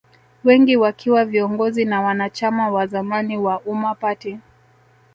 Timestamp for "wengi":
0.43-0.77